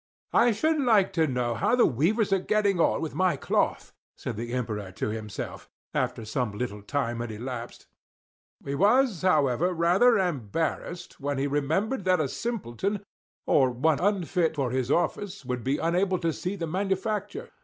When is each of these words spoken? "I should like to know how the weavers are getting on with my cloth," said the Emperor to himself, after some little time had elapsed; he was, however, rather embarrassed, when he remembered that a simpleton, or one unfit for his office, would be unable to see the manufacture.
"I 0.33 0.51
should 0.51 0.79
like 0.81 1.13
to 1.13 1.27
know 1.27 1.53
how 1.53 1.75
the 1.75 1.85
weavers 1.85 2.33
are 2.33 2.39
getting 2.39 2.79
on 2.79 3.01
with 3.03 3.13
my 3.13 3.35
cloth," 3.37 3.93
said 4.17 4.35
the 4.35 4.51
Emperor 4.51 4.91
to 4.93 5.09
himself, 5.09 5.69
after 5.93 6.25
some 6.25 6.57
little 6.57 6.81
time 6.81 7.19
had 7.19 7.31
elapsed; 7.31 7.85
he 8.65 8.73
was, 8.73 9.21
however, 9.21 9.71
rather 9.75 10.17
embarrassed, 10.17 11.19
when 11.19 11.37
he 11.37 11.45
remembered 11.45 12.03
that 12.05 12.19
a 12.19 12.27
simpleton, 12.27 13.05
or 13.45 13.69
one 13.69 13.99
unfit 13.99 14.55
for 14.55 14.71
his 14.71 14.89
office, 14.89 15.45
would 15.45 15.63
be 15.63 15.77
unable 15.77 16.17
to 16.17 16.33
see 16.33 16.55
the 16.55 16.65
manufacture. 16.65 17.51